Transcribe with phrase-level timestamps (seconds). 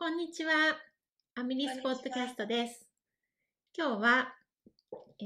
[0.00, 0.52] こんにちは。
[1.34, 2.86] amirisu ポッドキャストです。
[3.76, 4.32] 今日は、
[5.20, 5.24] え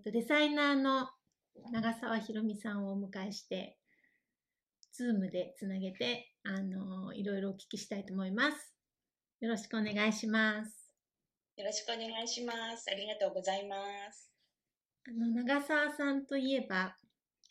[0.00, 1.08] ーと、デザイナーの
[1.70, 3.78] 長澤ひろみさんをお迎えして、
[4.92, 8.74] Zoom でつなげて、あの、いろいろお聞きしたいと思います。
[9.38, 10.90] よろしくお願いします。
[11.56, 12.90] よろしくお願いします。
[12.90, 13.76] ありがとうございま
[14.10, 14.32] す。
[15.06, 16.96] あの、長澤さんといえば、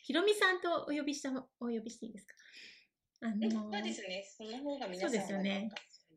[0.02, 2.34] ひろみさんとお呼びした、お呼びしていいですか？
[3.22, 4.22] あうん、のそうですね。
[4.36, 5.70] その方が皆さんそうですよね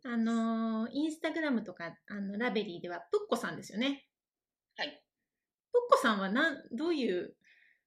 [0.03, 4.07] あの、インスタグラムとか、あの、ラベリーでは、プッコさんですよね。
[4.75, 5.03] はい。
[5.71, 7.35] プッコさんはなん、どういう、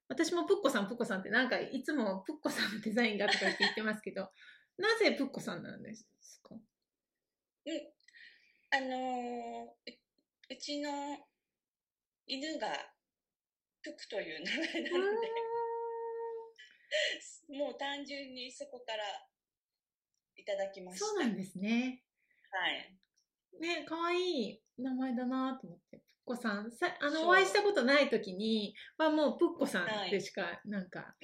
[0.08, 4.30] 私もプッコさん、プッコさんってなんかいつもプッコさんのデザインがとか言って言ってますけど、
[4.78, 6.06] なぜプッコさんなんです
[6.42, 6.54] か？
[8.70, 9.98] あのーう
[10.50, 11.26] うちの
[12.26, 12.68] 犬が
[13.82, 15.28] プクという名前なので、
[17.56, 19.04] もう単純にそこから
[20.36, 21.06] いただきました。
[21.06, 22.02] そうなんですね。
[22.50, 22.96] はい。
[23.60, 25.98] ね、可愛い名前だなと思って。
[26.26, 31.14] プッコさん、さあの、お会いしたことない時にはもうプッコさんでしかなんか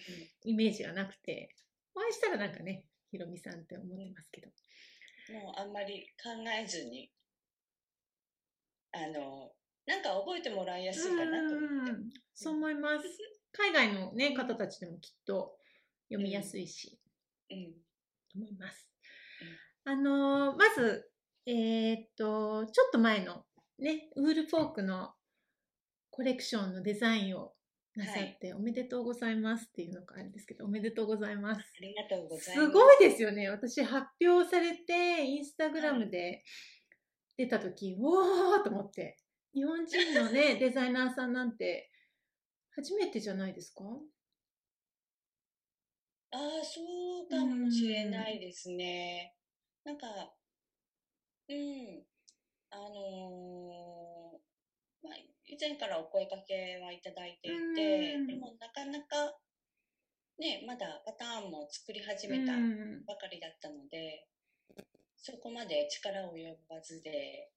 [0.44, 1.55] イメージがなくて、
[1.94, 4.48] お会いしたらなんかね、ひろみさんって思ってますけど。
[5.33, 7.11] もうあんまり考えずに、
[8.92, 9.53] あの
[9.86, 11.92] なんか覚えてもらいやすいかなと思って。
[11.92, 13.05] うんそう思います。
[13.53, 15.58] 海外の、ね、方たちでもきっと
[16.08, 16.98] 読みやすいし、
[17.50, 17.72] うん。
[18.33, 18.90] と思います。
[19.84, 21.11] あのーまず、
[21.47, 23.45] えーっと、ちょっと前の
[23.78, 25.11] ね、ウールフォークの
[26.11, 27.53] コレクションのデザインを
[27.97, 31.61] なさって、おめでとうございますっていうのがあるんですけど、おめでとうございます。
[31.61, 32.67] ありがとうございます。
[32.67, 33.48] すごいですよね。
[33.48, 36.44] 私発表されて、インスタグラムで
[37.37, 39.17] 出た時、おーと思って。
[39.55, 41.91] 日本人のね、 デザイナーさんなんて、
[42.77, 43.84] 初めてじゃないですか？
[46.33, 46.81] ああ、そ
[47.25, 49.34] うかもしれないですね。
[49.84, 50.06] なんか、
[51.48, 52.05] うん、
[52.71, 54.50] あのー
[55.03, 55.16] まあ、
[55.47, 59.34] 以前からお声かけはいただいていて、うんでもなかなか、
[60.38, 64.27] ね、まだパターンも作り始めたうんばかりだったので、
[65.16, 67.50] そこまで力を及ばずで、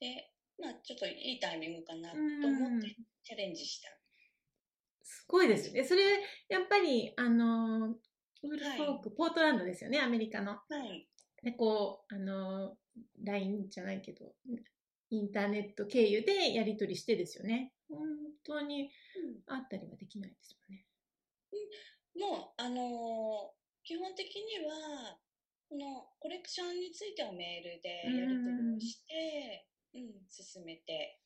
[0.00, 2.94] で、まあ、ちょっといいタイミングかなと思って
[3.24, 3.88] チャレンジした。
[5.02, 5.84] すごいですよね。
[5.84, 6.02] それ、
[6.48, 10.52] やっぱり、あの、ウールフォーク、ポートランドですよね、アメリカの。
[10.52, 11.08] はい。
[11.46, 12.76] で、こう、あの、
[13.24, 14.34] LINE じゃないけど、
[15.10, 17.72] インターネット経由でやり取りしてですよね。
[17.88, 18.00] 本
[18.44, 18.90] 当に
[19.46, 20.86] あったりはできないですもんね。
[22.18, 25.16] もう、あのー基本的には、
[25.70, 31.20] このコレクションについてはメールでやり取りをして、うん、進めて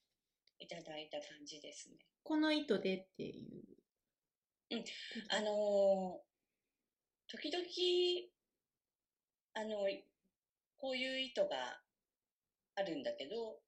[0.59, 1.97] いただいた感じですね。
[2.23, 4.85] この糸でっていう。
[5.31, 6.31] あのー
[7.33, 7.65] 時々、
[9.55, 9.89] あの、
[10.81, 11.81] こういう糸が
[12.77, 13.61] あるんだけど、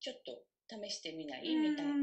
[0.00, 1.56] ちょっと試してみない？
[1.56, 1.94] みたいなお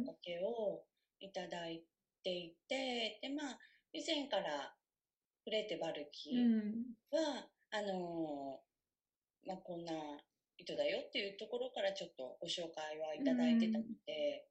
[0.00, 0.84] 声かけを
[1.20, 1.84] いただい
[2.24, 3.58] ていて、で、まあ、
[3.92, 4.74] 以前から
[5.44, 6.32] フレーテバルキ。
[7.10, 9.92] は、あのーまあ、こんな
[10.56, 14.46] 糸だよっていうところからちょっとご紹介はいただいてたので、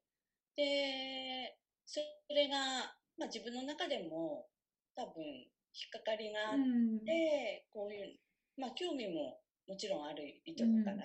[0.54, 4.46] で、それが、まあ、自分の中でも
[4.94, 7.04] 多分引っかかりがあっうん。
[7.04, 8.18] て、こういう、
[8.56, 10.96] まあ、興味ももちろんある糸だから、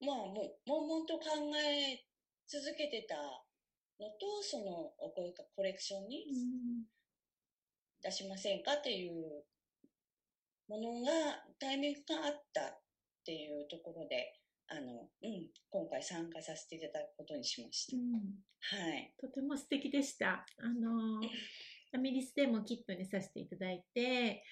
[0.00, 2.04] まあ、もう、悶々と考え
[2.48, 3.16] 続けてた
[4.00, 6.26] のと、そのお声かコレクションに
[8.02, 9.44] 出しませんかっていう
[10.68, 12.80] ものがタイミングがあったっ
[13.24, 17.96] ていうところであの、うん、今回参加させていただくことにしました。
[17.96, 19.12] うんはい。
[19.18, 20.46] とても素敵でした。
[20.58, 21.20] あの、
[21.92, 24.44] アミリスでもキットにさせていただいて、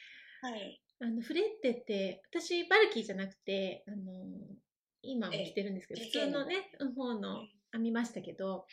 [0.43, 0.83] はい。
[1.00, 4.25] あの、フレッテって、私、バルキーじゃなくて、あの、
[5.03, 6.06] 今も着てるんですけど、ええ。
[6.06, 7.56] 普通のね、方のはい。
[7.72, 8.66] 編みましたけど、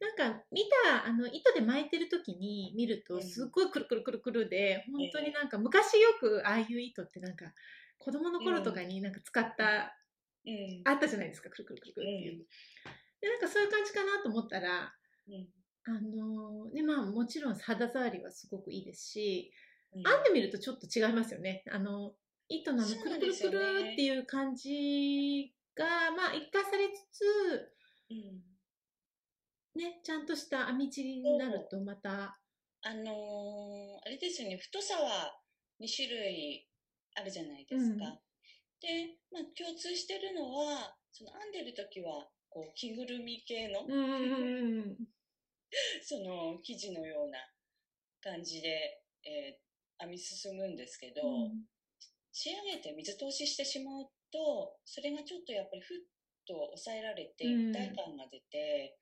[0.00, 7.52] なんか見た、あの、糸で巻いてる時に見ると、うんすっごいくるくるくるくるで、本当になんか、昔よくああいう糸ってなんか、
[7.98, 9.98] 子供の頃とかになんか使った、
[10.46, 10.82] うん。
[10.84, 12.46] あったじゃないですか、くるくるくるくるっていう。
[13.20, 14.94] で、なんかそういう感じかなと思ったら、
[15.28, 15.48] うん。
[15.84, 20.04] あのね、まあもちろん肌触りはすごくいいですし、うん編ん。
[20.24, 21.64] でみるとちょっと違いますよね。
[21.70, 22.14] あの、
[22.48, 23.58] 糸のくるくるくる
[23.92, 27.24] っていう感じが、まあ一過されつつ、
[28.10, 28.42] うん。
[29.74, 32.38] ね、ちゃんとした編み地になるとまた、
[32.82, 35.40] あのーあれですよね、太さは
[35.80, 36.68] 2種類
[37.14, 38.04] あるじゃないですか。
[38.04, 38.18] うん。
[38.80, 43.86] で、まあ、共通してるのは、その編んでる時は、こう、着ぐるみ系の、
[46.02, 47.38] その生地のような
[48.20, 49.71] 感じで、えー
[50.02, 51.64] 編み進むんですけど、うん
[52.34, 55.98] 仕上げて水通ししてしまうとそれがちょっとやっぱりふっ
[56.48, 58.96] と抑えられてうん一体感が出て、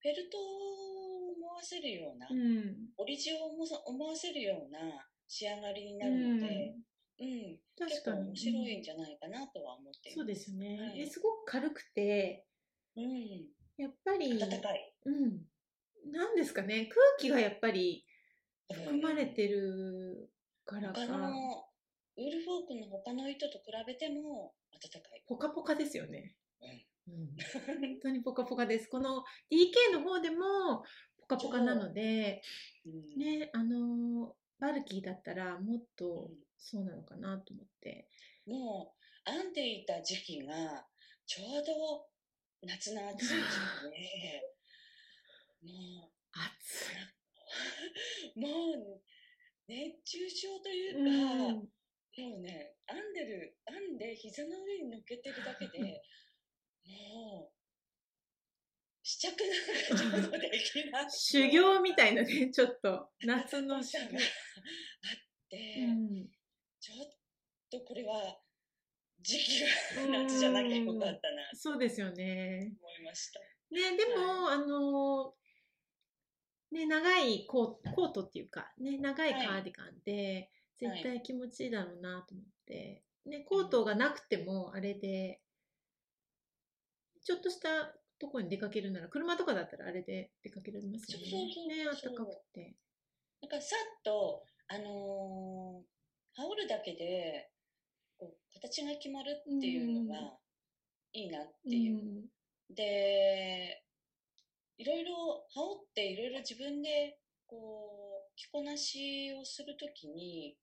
[0.00, 2.88] フェルトを思わせるような、うん。
[2.96, 3.52] オリジンを
[3.84, 4.80] 思わせるような
[5.28, 6.74] 仕上がりになるので、
[7.20, 8.28] うん結構確かに。
[8.28, 10.14] 面白いんじゃないかなとは思っています。
[10.16, 12.46] そうですよね、はいですごく軽くて、
[12.96, 13.44] うん、
[13.76, 14.94] やっぱり、暖かい。
[15.04, 15.46] うん。
[16.10, 18.06] なんですかね、空気がやっぱり
[18.72, 20.30] 含まれてる
[20.70, 21.64] からか、他の
[22.16, 25.22] ウールフォークの他の糸と比べても暖かい。
[25.26, 26.34] ポカポカですよね。
[26.62, 27.28] うんうん、
[27.80, 28.88] 本当にポカポカです。
[28.88, 30.84] この DK の方でも
[31.18, 32.42] ポカポカなので、
[32.86, 38.06] うんね、あの、バルキーだったらもっとうんそうなのかなと思って。
[38.46, 38.94] も
[39.26, 40.84] う編んでいた時期が
[41.26, 42.06] ちょうど
[42.62, 43.34] 夏の暑い時期
[43.90, 46.90] で、も 暑
[48.36, 49.00] う、もう
[49.70, 50.90] 熱中症といい。
[50.90, 51.70] うか、うん
[52.18, 55.78] もうね、編んでる、編んで膝の上に乗っけてるだけで、
[56.84, 57.54] もう、
[59.02, 59.36] 試着
[59.96, 64.20] なんかちょうどできなくて 修行みたいなね、ちょっと夏の修行が あ。
[64.20, 66.30] って、うん
[66.80, 67.10] ちょっ
[67.70, 68.40] とこれは
[69.20, 69.68] 時期が
[70.24, 72.74] 夏じゃなきゃよかったなとそうですよね。
[72.80, 73.40] 思いました。
[73.70, 75.36] ね、でも、あの、
[76.72, 85.40] ね、長いコーコートっていうか、ね、長いカーディガンで、絶対気持ちいいだろうなと思って、ね、コートがなくても、あれで、
[87.22, 87.68] ちょっとした
[88.18, 91.24] とこに出かけるなら、車とかだったらあれで出かけられますよね。
[91.84, 92.76] ね、あったかくて。
[93.42, 96.00] なんかさっと、あのー
[96.34, 97.50] 羽織るだけで
[98.16, 100.38] こう形が決まるっていうのが
[101.12, 101.98] いいなっていう。
[101.98, 102.74] うん。
[102.74, 103.82] で、
[104.80, 110.56] いろいろ羽織っていろいろ自分でこう着こなしをするときに、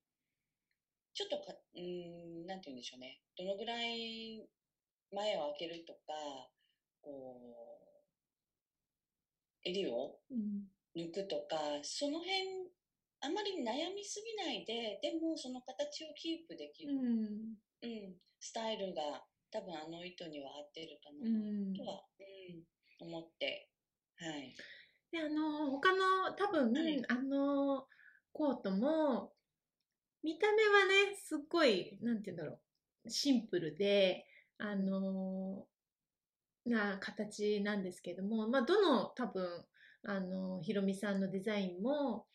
[1.13, 3.19] ちょっとか、うーん、なんて言うんでしょうね。
[3.37, 4.41] どのぐらい
[5.13, 5.99] 前を開けるとか、
[6.99, 7.37] こ
[9.63, 10.65] う、襟をうん。
[10.95, 12.71] 抜くとか、その辺、
[13.21, 17.55] あまり悩みすぎないで、でもその形をキープできる、うん。
[17.83, 19.21] うん、スタイルが
[19.51, 21.73] 多分あの糸には合ってるかなうん。
[21.75, 22.01] とは、
[22.99, 23.69] うん、思って、
[24.19, 24.55] はい。
[25.11, 27.87] で、あの、他の、多分、はいあの、
[28.33, 29.33] コートも、
[30.23, 32.59] 見た目はね、すっごい、なんて言うんだろ
[33.05, 34.25] う、シンプルで、
[34.57, 35.65] あの、
[36.65, 39.65] な形なんですけども、まあ、どの多分、
[40.03, 42.26] あの、ひろみさんのデザインも、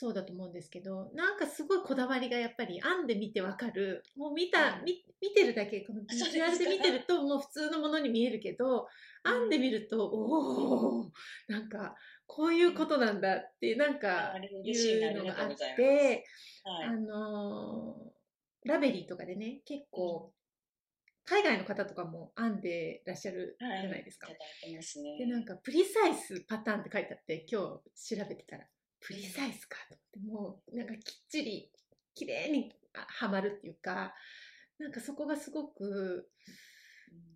[0.00, 4.04] そうだと思うんですけど、なんかすごいこだわりがやっぱり編んでみてわかる。
[4.16, 8.86] もう見た、うんみ見てるだけ、このビジュアルで見てるともう普通のものに見えるけど、
[9.24, 11.12] 編んでみると、おお
[11.48, 11.96] なんか、
[12.28, 16.24] こういうことなんだって、なんかいうのがあって、
[16.62, 16.86] はい。
[16.86, 18.18] あのー
[18.64, 20.32] ラベリーとかでね、結構、
[21.24, 24.38] 海外の方とかも編んでらっしゃるじゃないですかいた。
[24.38, 25.16] だいてますね。
[25.18, 28.66] で、なんか、プリサイスパターンって書いてあって、今日調べてたら、
[29.00, 31.70] プリサイスかと思って、もう、なんかきっちり、
[32.14, 34.14] 綺麗にはまるっていうか、
[34.78, 36.28] なんかそこがすごく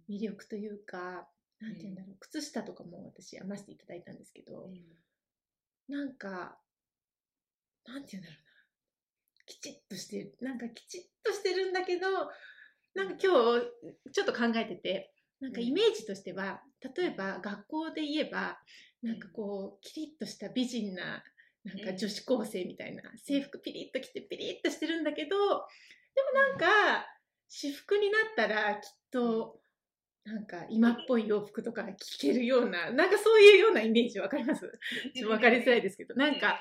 [0.08, 1.28] 魅力というか、
[1.60, 4.68] なんて言うんだろう、靴下とかも私編ませていただいたんですけど、
[5.88, 6.58] なんか、
[7.86, 8.52] なんて言うんだろうな。
[9.46, 10.36] きちっとしてる。
[10.40, 12.08] なんかきちっとしてるんだけど、
[12.94, 16.62] なんか今日ちょっと考えてて、なんかイメージとしては、
[16.96, 18.58] 例えば学校で言えば、
[19.02, 21.22] なんかこう、キリッとした美人な、
[21.64, 25.58] なんか女子高生みたいな、制服ピリッと着てピリッとしてるんだけど、でも
[26.32, 27.06] なんか、
[27.48, 29.60] 私服になったらきっと、
[30.24, 34.60] なんか今っぽい洋服とか着けるような、なんかそういうようなイメージわかります？
[35.14, 36.60] ちょっとわかりづらいですけど、なんか、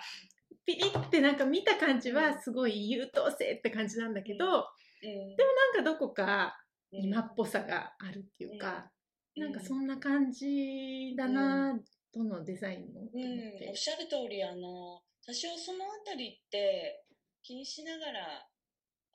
[0.65, 6.57] ピリってなんか見た感じはすごい優等生って感じなんだけど、うん、でもなんかどこか
[6.93, 7.03] うん。
[7.05, 8.91] 今っぽさがあるっていうか、
[9.37, 9.43] うん。
[9.43, 11.79] なんかそんな感じだな、
[12.13, 13.75] どのデザインもとうん、おっ。
[13.75, 17.05] しゃる通り、あの、多少そのあたりって
[17.43, 18.47] 気にしながら、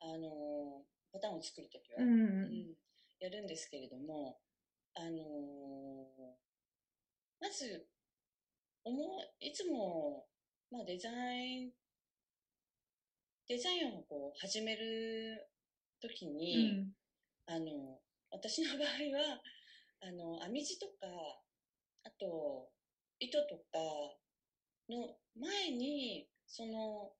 [0.01, 2.13] あの、パターンを作るときは、うんう
[2.49, 2.75] ん。
[3.19, 4.37] やるんですけれども、
[4.95, 6.37] あの
[7.39, 7.87] まず、
[8.83, 10.25] 思ういつも、
[10.71, 11.71] まあ、デザイン、
[13.47, 15.49] デザインをこう始める
[16.01, 16.93] ときうに、ん。
[17.47, 17.99] あの、
[18.31, 18.87] 私の場合
[19.17, 19.41] は、
[20.01, 20.93] あの、編み地とか、
[22.03, 22.69] あと、
[23.19, 23.79] 糸とか
[24.89, 27.11] の前に、その、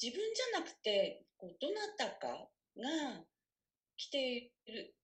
[0.00, 3.24] 自分じゃなくて、こう、どなたかが
[3.96, 4.94] 着ている、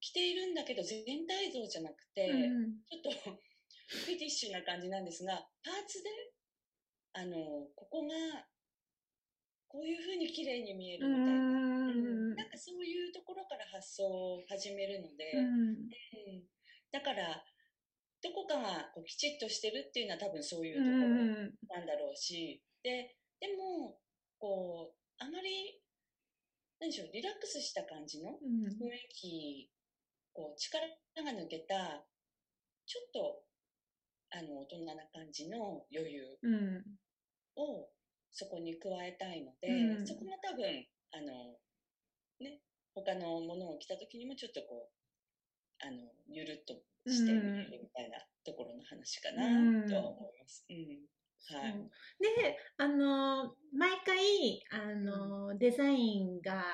[0.00, 5.34] 着ているんだけど、全体像じゃなくて、うんちょっとフェティッシュな感じなんですが、
[5.64, 6.10] パーツで、
[7.14, 7.36] あの、
[7.74, 8.46] ここが、
[9.68, 15.88] こういうふうに綺麗に見えるみたいな、うんなんかそういうところから発想を始めるので、うん。
[16.92, 17.42] だから
[18.24, 24.00] どこかがこうきちっとしてるっていうのは多分そういうところなんだろうし、ででも
[24.40, 25.76] こうあまり
[26.80, 29.68] 何でしょうリラックスした感じの雰囲気、
[30.32, 32.00] こう力が抜けた
[32.86, 33.44] ちょっと
[34.32, 36.24] あの大人な感じの余裕
[37.56, 37.88] を
[38.32, 40.64] そこに加えたいので、うん、そこも多分
[41.12, 41.60] あの
[42.40, 42.60] ね
[42.94, 45.03] 他のものを着た時にもちょっとこう
[45.86, 45.98] あの
[46.28, 46.74] ゆるっと
[47.10, 50.64] してみるみたいなところの話かなとは思います。
[50.70, 50.76] うん。
[51.46, 51.72] はい、
[52.20, 56.64] であの毎回あのデザインが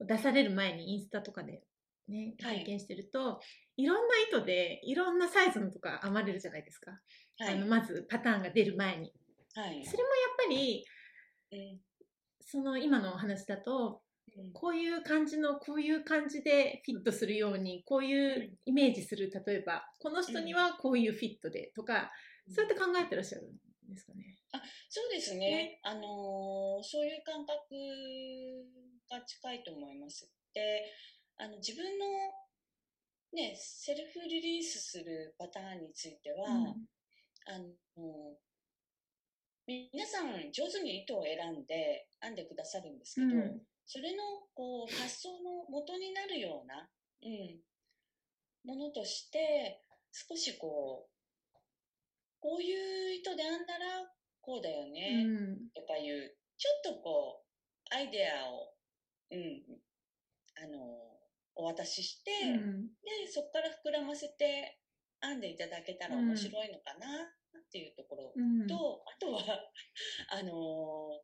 [0.00, 1.62] 出される前にインスタとかで、
[2.08, 3.40] ね、拝見してると、は
[3.76, 6.92] い、いろんな糸でいろんなサイズのとか編まれるじゃないですか、
[7.38, 9.12] はい、あのまずパターンが出る前に、
[9.54, 10.86] はい、それもやっぱり
[12.40, 14.00] その今のお話だと、
[14.52, 22.10] こういう感じのこういう感じでフィットするようにこういうイメージする例えばこの人にはこういうフィットでとか、
[22.48, 23.56] そうやって考えてらっしゃるん
[23.88, 24.36] ですかね？
[24.52, 26.02] あそうですね、ね、あのー、
[26.82, 27.54] そういう感覚
[29.10, 30.30] が近いと思います。
[30.54, 30.92] で
[31.38, 32.06] あの自分の、
[33.32, 36.64] ね、セルフリリースするパターンについては、うん、
[37.46, 38.36] あの
[39.66, 44.22] 皆さん上手に糸を選んで編んでくださるんですけど、うん、それの
[44.54, 46.88] こう発想の元になるような、
[47.22, 47.62] うん、
[48.64, 49.80] ものとして
[50.12, 51.16] 少しこう
[52.40, 54.06] こういう糸で編んだら
[54.42, 55.26] こうだよね、
[55.74, 58.70] とかいうちょっとこうアイデアを、
[59.32, 59.62] うん、
[60.62, 60.78] あの
[61.56, 64.78] お渡しして、うん、でそこから膨らませて
[65.20, 67.26] 編んでいただけたら面白いのかな
[67.58, 68.70] っていうところと、うん、あ
[69.18, 69.42] とは
[70.30, 71.20] あの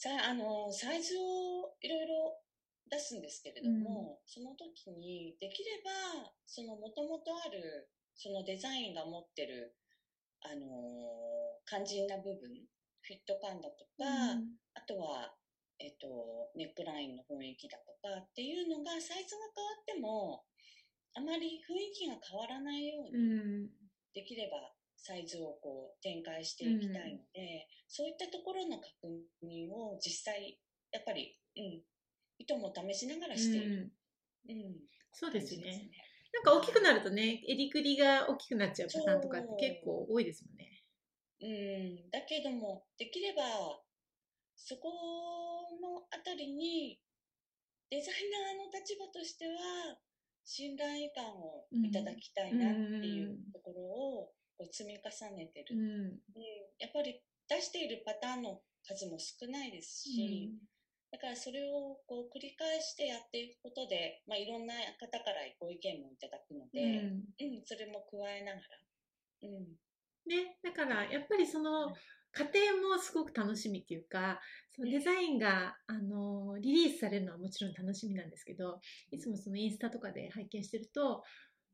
[0.00, 2.32] さあのサイズをいろいろ
[2.88, 7.84] 出すんですけれども、うん、その時にできればそのもともとある
[8.16, 9.76] そのデザインが持ってる
[10.40, 10.64] あの
[11.68, 12.48] 肝心な部分
[13.04, 15.36] フィット感だとか、うん、あとは、
[15.76, 16.08] えっと、
[16.56, 20.48] ネックラインの雰囲気だとかっていうのがサイズが変わっても
[21.12, 23.68] あまり雰囲気が変わらないように
[24.16, 29.08] できればサイズをこう展開していきたいので、うん、そういったところの確
[29.42, 30.58] 認を実際
[30.92, 31.82] やっぱり、うん、
[32.38, 33.92] 糸も試しながらしている。
[34.48, 34.76] うん、うん、
[35.12, 35.64] そうですね。
[35.64, 35.90] ね
[36.32, 40.84] なんか大きくなるとね、襟ぐりが大きくなっちゃうパターンとかって結構多いですもんね。
[41.42, 43.42] うん、だけども、できれば、
[44.56, 44.90] そこ
[45.80, 47.00] のあたりに、
[47.90, 48.14] デザイ
[48.54, 49.98] ナーの立場としては、
[50.44, 55.08] 信頼感をいただきたいなっていうところを、こう積み重
[55.40, 56.20] ねてる、うん、
[56.76, 57.16] やっぱり
[57.48, 60.68] 出しているパターンの数も少ないですし、うん、
[61.10, 67.08] だからそれをこう繰り返してやっていくことで、まあ、いろんな方からご意見もいただくので、
[67.40, 69.48] うん、うん、それも加えながら。
[69.48, 69.80] うん。
[70.28, 71.96] ね、だからやっぱりその
[72.32, 74.38] 過程もすごく楽しみっていうか
[74.70, 78.78] そのデザインがあのリリースされるのはもちろん楽しみなんですけど
[79.10, 81.24] いつもそのインスタとかで拝見してると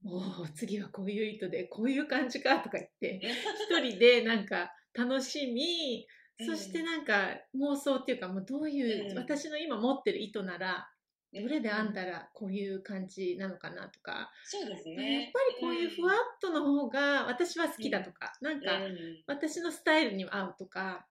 [0.08, 3.20] おお次はこういう糸でこういう感じかとか言って
[3.70, 6.06] 一人でなんか楽しみ
[6.38, 10.90] そしてなんか妄想っていうかもうどういう、私の今持ってる糸なら
[11.32, 15.22] どれで編んだらこういう感じなのかなとか、そうですね。
[15.24, 18.70] やっぱりこういうふわっとの方が私は好きだとか、なんか
[19.26, 21.06] 私のスタイルに合うとか、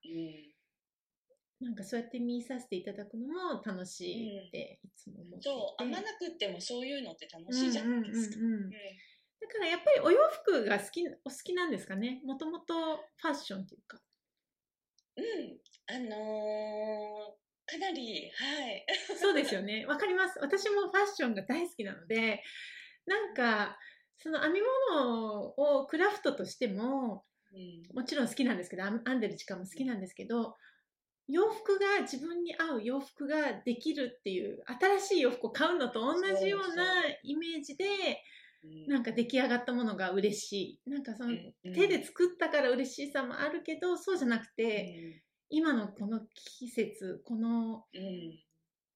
[1.61, 8.37] なんかそうやって見させていただくのも楽しいっていつも思ってそう編まなくってもそういうのって楽しいじゃないですか。
[9.41, 12.21] だからやっぱりお洋服が好きお好きなんですかね？
[12.25, 12.73] もともと
[13.17, 13.99] ファッションっていうか。
[15.17, 15.23] うん。
[15.87, 18.85] あのー、かなりはい。
[19.17, 19.85] そうですよね。
[19.85, 20.39] わかります。
[20.41, 22.43] 私もファッションが大好きなので
[23.05, 23.77] なんか
[24.17, 24.59] その編み
[24.91, 30.55] 物をクラフトとしても、うん、もちろん好きなんですけど編んでる時間も好きなんですけど
[31.27, 34.63] 洋服が自分に合う洋服ができるっていう
[34.99, 36.85] 新しい洋服を買うのと同じような
[37.23, 37.85] イメージで
[38.87, 40.89] なんか出来上がったものが嬉しい。
[40.89, 47.85] なんかその手で作ったから嬉しさもあるけどそうじゃなくて今のこの季節この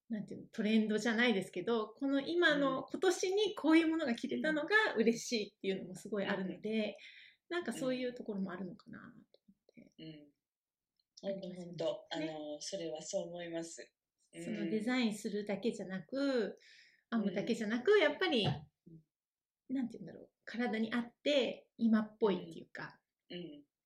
[0.09, 6.97] なんていうのトレンドじゃないですけどこの今の今年にこういうものが着れたのが嬉しいっていうのもすごいあるので
[7.49, 10.29] なんかそういうところもあるのかなと思って。
[11.21, 13.91] 本当本当、あの、それはそう思います。
[14.33, 16.59] そのデザインするだけじゃなく、
[17.11, 18.45] 編むだけじゃなく、やっぱり、
[19.69, 22.97] なんて言うんだろう、体に合って今っぽいっていうか、
[23.29, 23.39] うん、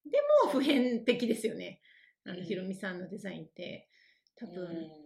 [0.10, 1.82] でも普遍的ですよね。
[2.26, 3.90] あの、ひろみさんのデザインって。
[4.36, 4.64] 多分。
[4.64, 5.04] うん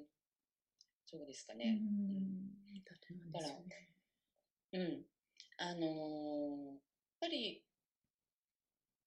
[1.10, 1.80] そうですかうね。
[1.80, 2.58] うん
[3.32, 3.90] ですよね。
[4.74, 5.06] うん。
[5.58, 6.78] あのー
[7.20, 7.64] やっぱり、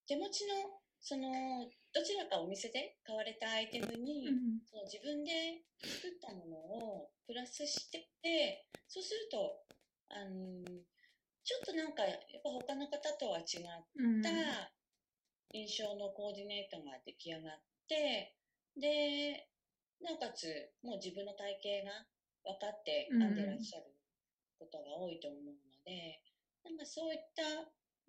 [0.09, 4.61] 手持ちの、その、どちらかお店で買われたアイテムに、うん。
[4.64, 9.64] その自分で作ったものをプラスして、そうすると、
[10.11, 10.82] あのー
[11.42, 14.23] ちょっとなんか、やっぱ他の方とは違っうん。
[14.23, 14.30] た
[15.52, 18.37] 印象のコーディネートが出来上がって、
[18.78, 19.49] で、
[20.00, 20.47] なおかつ、
[20.82, 22.06] もう自分の体型が
[22.44, 23.90] 分かってうん編んでらっしゃる
[24.59, 26.23] ことが多いと思うので、
[26.62, 27.42] なんかそういった、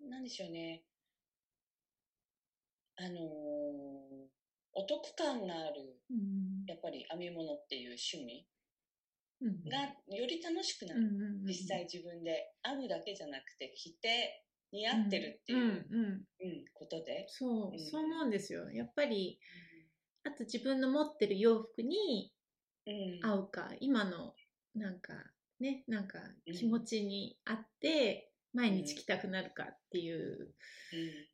[0.06, 0.84] なんでしょうね、
[3.04, 3.92] あのー
[4.74, 6.64] お得感がある、うん。
[6.66, 8.46] やっぱり編み物っていう趣味
[9.42, 9.68] うん。
[9.68, 9.80] が
[10.16, 11.08] より楽しくなうんる。
[11.08, 15.74] うんうん、実際自分で編むだけじゃなくて着て似合ってるっていう、うんうん。
[15.74, 17.26] うんことで。
[17.28, 18.70] そうう、んそう思うんですよ。
[18.70, 19.38] やっぱり、
[20.24, 22.32] あと自分の持ってる洋服に
[22.86, 24.34] うん合うか、今の
[24.74, 25.12] なんか
[25.60, 30.54] ね、なんかうん気持ちに合って、毎日着たくなるかっていう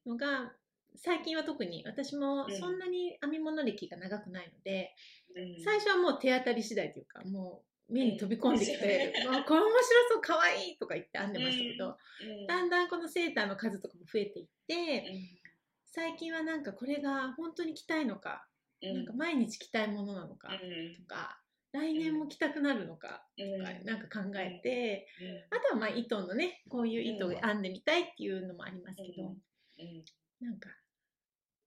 [0.07, 0.53] のが、
[0.97, 2.57] 最近は特に私もうん。
[2.57, 4.95] そんなに編み物歴が長くないので、
[5.35, 5.43] うん。
[5.43, 8.81] うん最初はもう手当たり次第というか、もう目に飛び込んできうん。
[8.81, 11.97] て、ですよわこれ面白そう、かわいいとか言って編んでましたけど、
[12.41, 12.47] うん。
[12.47, 15.39] だんだんこのセーターの数とかも増えていって、うん。
[15.85, 18.47] 最近はなんかこれが本当に着たいのか、
[18.83, 18.95] うん。
[18.95, 21.41] なんか毎日着たいものなのかとか、
[21.73, 23.59] 来年も着たくなるのかうん。
[23.61, 25.07] とか、なんか考えて、
[25.51, 29.27] うあとはまあ糸のね、こういう糸を編んでみたいっていうのもありますけど、ん。
[29.27, 29.39] うん
[30.41, 30.71] なんか、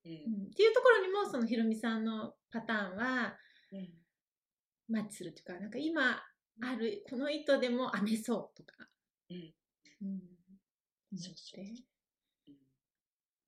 [0.05, 0.11] うん。
[0.11, 3.37] うん、っていうところにもそのひろみさんのパターンは
[3.71, 3.89] うん。
[4.89, 6.21] マッチするというか、なんか今
[6.63, 8.89] あるこの糸でも編めそうとか、
[9.29, 9.53] うん。
[10.01, 10.21] うん、
[11.13, 11.33] 思そう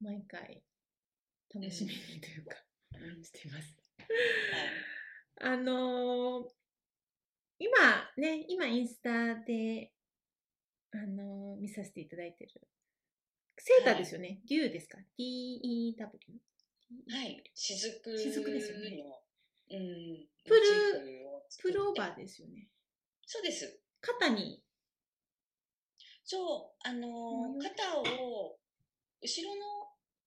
[0.01, 0.63] 毎回
[1.53, 2.55] 楽しみにというか、
[2.93, 3.23] うん。
[3.23, 3.77] しています。
[5.39, 5.53] はい。
[5.53, 6.49] あのー
[7.59, 7.71] 今
[8.17, 9.93] ね、今インスタで、
[10.91, 12.51] あのー見させていただいてる、
[13.57, 14.41] セーターですよね。
[14.49, 16.39] デューですか ?D-E-W?
[17.09, 17.43] はい。
[17.53, 19.05] 雫雫ですよねの、
[19.71, 20.27] うん。
[20.45, 20.61] プル
[21.61, 22.67] プルオーバーですよね。
[23.25, 23.79] そうです。
[24.01, 24.61] 肩に、
[26.25, 28.57] そう、あのー肩を
[29.21, 29.61] 後ろの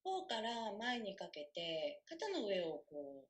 [0.03, 3.27] 方から前にかけて、肩の上をこう、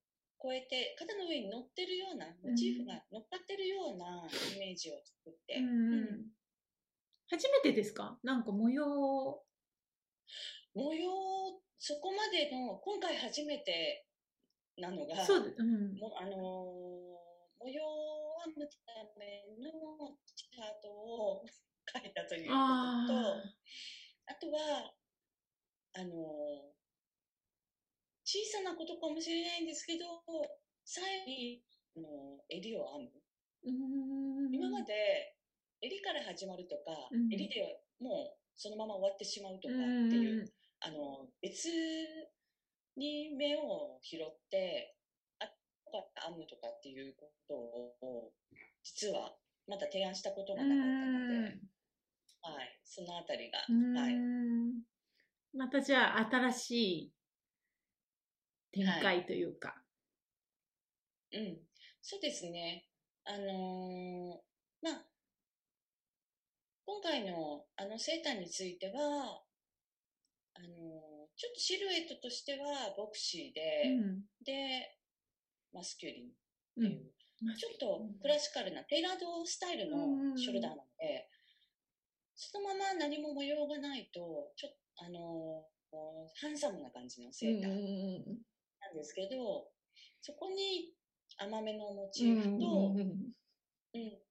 [0.55, 6.31] 越えて、肩の上に乗ってるような、モチーフが乗っかってるようなイメージを作って、うん
[7.29, 8.17] 初めてですか？
[8.23, 9.43] なんか模様、
[10.73, 11.09] 模様、
[11.79, 14.05] そこまでの、今回初めて
[14.77, 15.97] なのが、そうで、うん。
[15.97, 17.17] もあのー
[17.59, 21.43] 模様を編むためのチャートを
[21.91, 23.43] 書いたということと、あ
[24.27, 24.93] あとは、
[25.95, 26.77] あのー
[28.23, 30.05] 小さなことかもしれないんですけど、
[30.85, 31.63] 最後に、
[31.95, 33.11] あのー襟を編む。
[34.51, 35.35] 今まで、
[35.81, 41.69] 襟から始まるとか、うん襟でもうそのまま終わってしまうとかってうんいう、あの、別
[42.97, 44.97] に目を拾って、
[45.39, 48.33] あとか編むとかっていうことを、
[48.83, 51.59] 実はまだ提案したことがなかったので、
[52.41, 53.93] はい、そのあたりが、うん。
[53.95, 54.81] はい、うん
[55.53, 57.13] またじゃあ新しい
[58.71, 59.75] 展開というか。
[61.33, 61.57] うん、
[62.01, 62.87] そうですね。
[63.25, 64.47] あのー
[64.81, 65.06] まあ、
[66.87, 69.43] 今回のあのセーターについては、
[70.55, 74.25] あのーちょっとシルエットとしてはボクシーで、うん。
[74.43, 74.97] で、
[75.71, 76.31] マスキュリン
[76.77, 81.29] うんっていう、ちょっとクラシカルなテイラードスタイルのショルダーなので、
[82.33, 85.97] そのまま何も模様がないと、ちょっと、あのー
[86.41, 89.69] ハンサムな感じのセーターなんですけど、
[90.21, 90.95] そこに
[91.37, 93.33] 甘めのモチーフと、うん、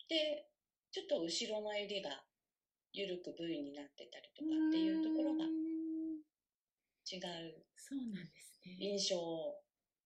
[0.09, 0.49] で、
[0.91, 2.11] ちょっと後ろの襟が
[2.97, 8.77] 緩く V になってたりとかっていうところが違うそうなんですね。
[8.81, 9.61] 印象を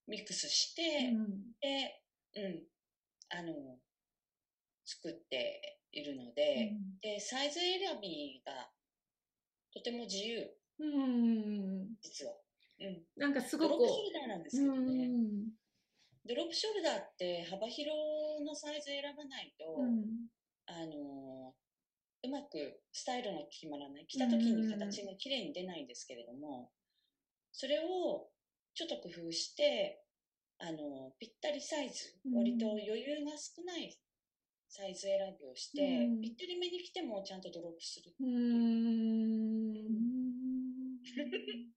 [0.08, 2.02] ミックスして、うんで、
[2.34, 2.62] うん、
[3.30, 3.78] あの、
[4.84, 8.68] 作っているので、で、サイズ選びが
[9.72, 10.50] とても自由、
[10.80, 12.34] うん実は。
[12.80, 13.02] うん。
[13.16, 15.06] なんかすドごくロップショルダーなんですけどね。
[15.06, 15.60] うん
[16.26, 17.90] ドロップショルダーって幅広
[18.44, 20.28] のサイズ選ばないと、うん
[20.66, 21.54] あの、
[22.22, 24.06] うまくスタイルが決まらない。
[24.06, 26.70] 着た時に形が綺麗に出ないんですけれども、
[27.52, 28.28] それを
[28.74, 30.04] ちょっと工夫して、
[30.58, 32.36] あの、ぴったりサイズ、うん。
[32.38, 33.98] 割と余裕が少ない
[34.68, 36.20] サイズ選びをして、うん。
[36.20, 38.14] ぴったりめに着てもちゃんとドロップする。
[38.20, 38.24] う。
[38.24, 38.30] ん。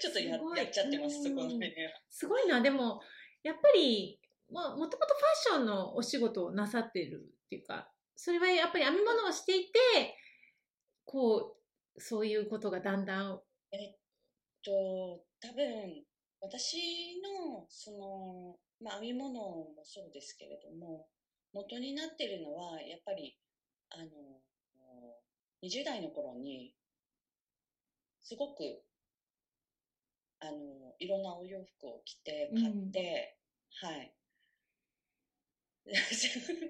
[0.00, 1.22] ちょっとやっちゃってます、うん。
[1.24, 1.90] そこの辺は。
[2.08, 3.00] すごいな、でも、
[3.42, 4.18] やっぱり
[4.50, 10.16] ももともとファッションのお仕事をなさってるっていうかそれはやっぱり編み物をしていて
[11.04, 11.56] こ
[11.96, 13.40] うそういうことがだんだん
[13.72, 13.96] えっ
[14.64, 16.04] と、多分、
[16.40, 21.06] 私の、その、まあ、編み物もそうですけれども、
[21.52, 23.36] 元になってるのは、やっぱり、
[23.90, 24.08] あの、
[25.62, 26.74] 20代の頃に、
[28.22, 28.82] すごく、
[30.40, 33.38] あの、いろんなお洋服を着て、買って、
[33.82, 34.14] はい。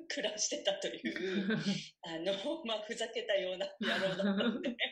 [0.08, 1.48] 暮らしてたという、
[2.02, 4.76] あの、まあ、ふざけたような野郎だったので。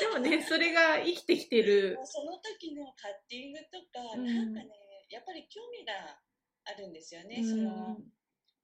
[0.00, 6.20] でもねそれが生きてきてる その時のカッティングとか、うんなんかね、やっぱり興味が
[6.64, 7.36] あるんですよね。
[7.36, 7.96] うんその、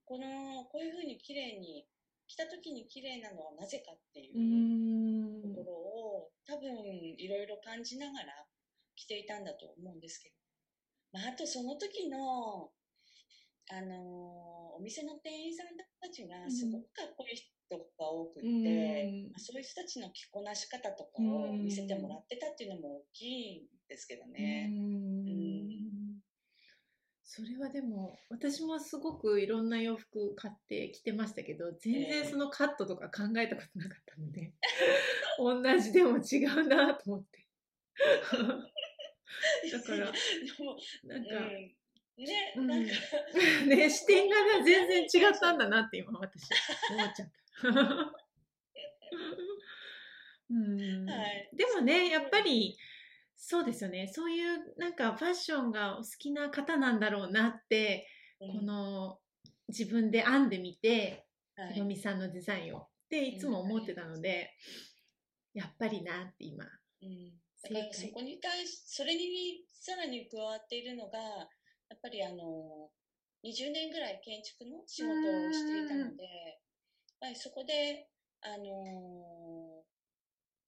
[0.05, 1.87] この、こういうふうに綺麗に、
[2.27, 6.69] 着た時に綺麗なのはなぜかっていううところを、多分
[7.17, 8.47] いろいろ感じながら
[8.95, 10.35] 着ていたんだと思うんですけど。
[11.13, 12.71] まあ、あとその時の、
[13.69, 15.67] あのーお店の店員さん
[16.01, 19.29] たちがすごくかっこいい人が多くって、うん。
[19.29, 24.71] まあそういう人たちの着こなし方とかを見せてもらってたっていうのも大きいんですけどね。
[24.73, 24.79] うん。
[24.79, 25.71] うん。
[27.23, 34.51] それはでも私もすごくいろんな洋服買って着てましたけど全然そのカットとか考えたことなかったので、
[35.37, 37.47] 同じでも違うなと思って。
[39.71, 40.11] だからで
[40.59, 41.75] も、なんか、うん、
[42.25, 42.67] ね、うん。
[42.67, 42.91] なんか、
[43.67, 46.49] ね視点がね全然違ったんだなって今私。
[46.91, 47.69] 思っちゃった。
[50.49, 51.09] うん。
[51.09, 51.49] はい。
[51.53, 52.77] でもねやっぱり
[53.35, 54.07] そうですよね。
[54.07, 58.07] そういうなんかファッションがお好きな方なんだろうなって、
[58.39, 58.59] うん。
[58.59, 59.19] この
[59.67, 61.73] 自分で編んでみてはい。
[61.73, 62.79] ひろみさんのデザインを。
[62.79, 64.55] っていつも思ってたので、
[65.53, 66.63] やっぱりなって今
[67.01, 67.41] うん。
[67.61, 71.19] だからそこに対し、それにさらに加わっているのが、
[71.91, 72.89] やっぱりあの、
[73.43, 78.09] 20年ぐらい建築の仕事をしていたので、やっぱりそこで、
[78.41, 79.83] あの、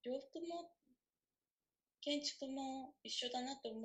[0.03, 0.71] 洋服も
[2.01, 3.79] 建築も一緒だなと思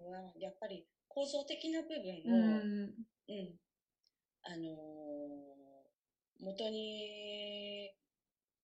[0.00, 2.94] うのは、やっぱり構造的な部分を、うん。
[3.28, 3.56] うん。
[4.42, 5.90] あのー
[6.42, 7.90] 元に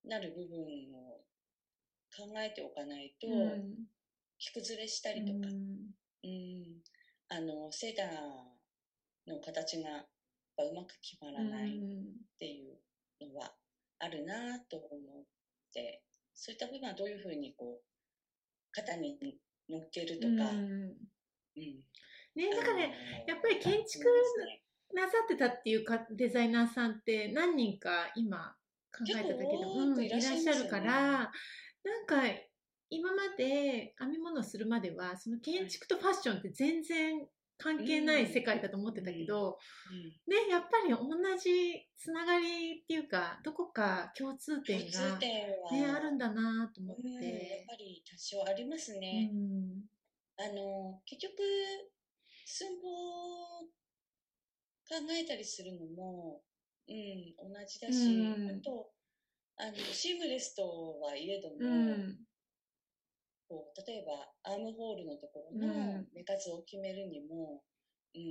[0.05, 1.25] なる部分を
[2.17, 3.87] 考えておかないと、うん。
[4.39, 5.49] 着崩れしたりとか、
[6.25, 6.83] うん、
[7.29, 10.07] あの、セーターの形が
[10.59, 11.81] うまく決まらないっ
[12.39, 13.53] ていうのは
[13.99, 15.25] あるなと思っ
[15.73, 16.03] て、
[16.35, 17.85] そういった部分はどういうふうにこう、
[18.73, 19.19] 肩に
[19.69, 20.43] 乗っけるとか、うん
[21.57, 21.85] うん。
[22.37, 24.05] ねなんかねあのーやっぱり建築
[24.95, 28.55] なさってたっていうかデザイナーさんって何人か今
[28.93, 30.85] 考えただけでうんいらっしゃるから
[31.83, 32.23] なんか
[32.89, 37.27] 今まで編み物をするまではその建築とファッションって全然
[37.59, 39.59] 関係ない世界だと思ってたけど、
[39.91, 40.33] うん。
[40.33, 47.03] ねやっぱり同じつながりっていうかどこか共通点共通が、点は、ね、あるんだなと思って。
[47.03, 47.23] うん、やっ
[47.67, 49.31] ぱり多少ありますね。
[49.33, 49.85] うん。
[50.39, 51.35] あの、結局、
[52.45, 53.61] 寸法
[54.89, 56.43] 考えたりするのも、
[56.89, 58.51] うん、同じだし、うん。
[58.51, 58.91] あと、
[59.57, 62.26] あの、シームレスとはいえども、うん
[63.59, 67.63] こう例えば、アームホールのところのうん目数を決めるにも、
[68.15, 68.23] うん。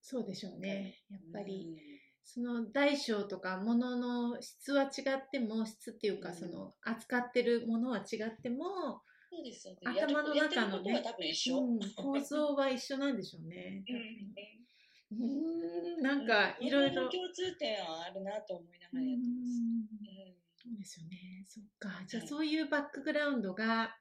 [0.00, 1.68] そうでしょうねやっぱり。
[1.68, 9.80] うんその大小とか物の質は違っても質っていうかうんその扱ってるものは違っても、そうですよね。
[9.84, 11.02] 頭の中のね。
[11.02, 13.82] うん、構造は一緒なんでしょうね。
[15.10, 17.08] うんうんなんかいろいろ。
[17.08, 20.62] 共通点はあるなと思いなうんがらやってます。
[20.62, 21.44] そうですよね。
[21.48, 22.04] そっか。
[22.06, 23.92] じゃあはいそういうバックグラウンドがこ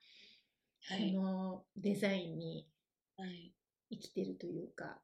[0.87, 1.11] はい。
[1.13, 2.67] のデザインに
[3.17, 3.53] はい。
[3.91, 4.99] 生きてるというか、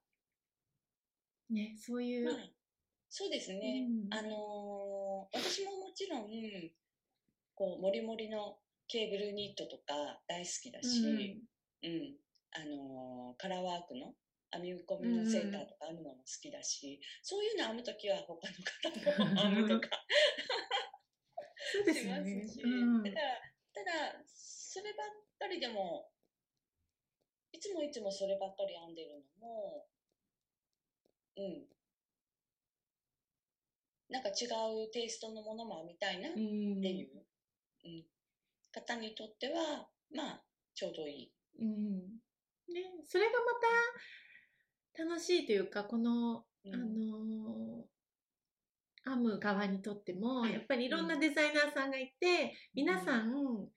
[1.49, 2.25] ね、そういう。
[2.25, 2.35] まあ、
[3.09, 3.85] そうですね。
[3.87, 6.27] うんあのー私ももちろん、
[7.53, 11.41] こう、もりもりのケーブルニットとか大好きだし、
[11.83, 12.15] うん、
[12.53, 14.13] あのーカラーワークの
[14.51, 19.89] 編み込みのセーターとか編むのも好きだし、そういうの編むときは他の方も編むとか
[21.73, 22.53] そうです します。
[22.53, 23.15] し、うんただ、
[23.73, 24.23] ただ、
[24.77, 25.07] そればっ
[25.39, 26.07] かりでも、
[27.51, 29.87] いつもいつもそればっかり編んでるのも、
[31.35, 31.65] うん。
[34.09, 34.45] なんか違
[34.85, 36.37] うテイストのものも編みたいなっうん
[36.79, 37.25] ていう、
[37.85, 38.05] うん。
[38.71, 40.43] 方にとっては、まあ、
[40.75, 41.31] ちょうどいい。
[41.59, 42.21] うん。
[42.71, 43.31] ね、それが
[44.93, 46.73] また楽しいというかこの、うん。
[46.73, 47.85] あの
[49.05, 53.69] 編む側にとってもはいやっぱりいろんなデザイナーさんがいて、皆さん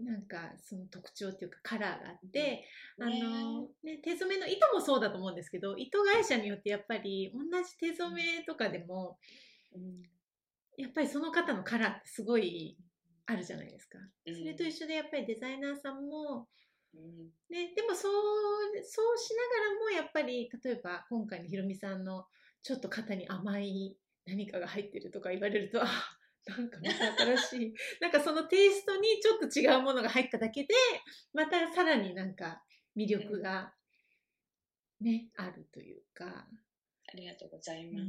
[0.00, 2.64] なんかその特徴っていうかカラーがあって、
[2.98, 3.08] うん。
[3.08, 9.18] あのね、手染めの糸もそうだと思うんですけど糸会社によってやっぱり同じ手染めとかでも
[9.74, 10.02] うん。
[10.76, 12.76] やっぱりその方のカラーってすごい
[13.26, 13.98] あるじゃないですか。
[14.26, 14.36] うん。
[14.36, 16.48] それと一緒でやっぱりデザイナーさんも
[16.94, 17.30] うん。
[17.50, 18.12] ね、でもそう
[18.84, 22.26] そうしながらもやっぱり例えば今回のひろみさんの
[22.62, 25.86] ちょっと肩に甘い何かが入ってるとか言われるとあ
[26.48, 30.68] なんかまた新しいなんかそのテイストにちょっと違うものが入っただけで
[31.32, 32.62] またさらになんか
[32.96, 33.72] 魅力が
[35.00, 38.02] ね、あるというか、ありがとうございます。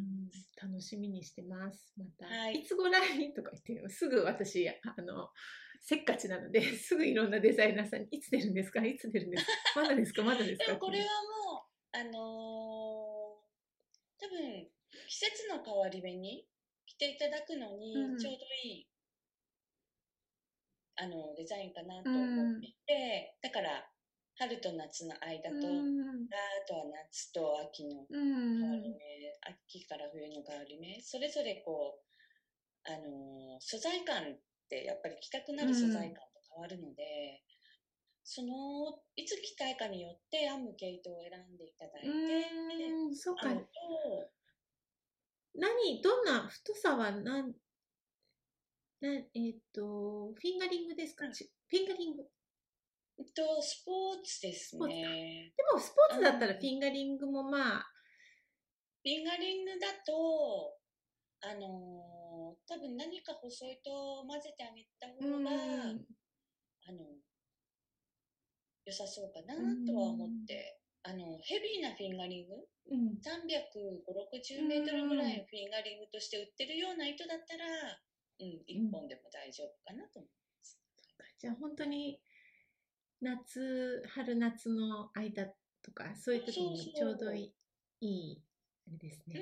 [0.64, 1.94] うん、楽しみにしてます。
[1.98, 2.56] また、はい。
[2.62, 4.74] い、つぐらいとか言ってすぐ私あ
[5.04, 5.30] の
[5.82, 8.84] せっかちなので すぐいろんなデザイナーさんにいつ出るんですか？
[8.84, 9.52] いつ出るんですか？
[9.82, 10.24] まだですか？
[10.24, 10.66] まだですか？
[10.66, 11.10] でもこれはも
[11.94, 13.40] う、あのー
[14.22, 14.68] 多分
[15.08, 16.46] 季節の変わり目に
[17.00, 18.18] 着ていただくのにうん。
[18.18, 18.88] ちょうどいい、
[20.98, 23.88] あのデザインかなと思っていて、だから
[24.36, 26.28] 春と夏の間と、うん。
[26.28, 28.60] あとは夏と秋のうん。
[28.60, 29.00] 変わり目、
[29.72, 37.44] 秋から冬の変わり目それぞれこう、あのー素材感ってやっぱり着たくなる素材感と変わるので、
[38.24, 43.50] そのいつ着たいかによって編む毛糸を選んでいただいて、うんそうか。
[43.50, 43.70] 編むと
[45.56, 47.54] 何どんな太さはなん
[49.02, 51.32] なえっ、とフィンガリングですか、うん。
[51.32, 52.24] ちフィンガリング。
[53.18, 55.54] えっとスポーツですね。
[55.56, 56.60] でもスポーツだったらうん。
[56.60, 57.92] フィンガリングもまあ
[59.02, 60.76] フィンガリングだと
[61.42, 62.20] あのー
[62.68, 65.44] 多分何か細いと混ぜてあげた方うん。
[65.44, 67.00] が、あの
[68.86, 72.56] 良さそうかなとは思って、あのヘビーなフィンガリング？
[72.92, 73.18] うん。
[73.22, 77.66] 35060メートルぐらいのフィンガリングとして売ってるような糸だったら、
[78.40, 80.28] うん、1本でも大丈夫かなと思
[81.40, 82.20] じゃあ本当に
[83.22, 85.46] 夏春夏の間
[85.82, 87.54] とかそういう時にちょうどい
[88.02, 88.42] いいい
[88.88, 89.32] あれですう。
[89.32, 89.40] ね。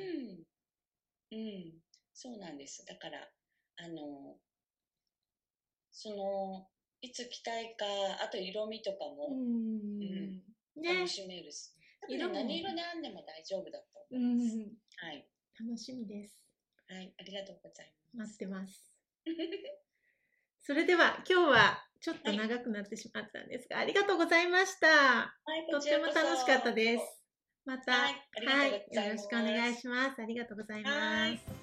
[1.31, 1.73] うん、うん、
[2.13, 2.85] そうなんです。
[2.85, 3.27] だから
[3.77, 4.37] あの
[5.91, 6.67] その
[7.01, 7.85] いつ着たいか
[8.23, 9.99] あと色味とかうもん。
[9.99, 10.26] ね
[10.83, 11.77] 楽しめるし、ね
[12.09, 14.55] 色も何色で編んでも大丈夫だとう思います。
[14.55, 14.59] ん
[14.97, 15.27] はい、
[15.59, 16.39] 楽しみです。
[16.87, 18.35] はい、ありがとうございま待す。
[18.35, 18.93] ってます。
[20.61, 24.87] それでは今日はちょっと長くなってしまったんですが、ありがとうございました。
[24.87, 27.03] はいとっても楽しかったです。
[27.65, 30.21] また、はいありがとうございよろしくお願いします。
[30.21, 30.97] ありがとうございます。
[30.97, 31.56] はい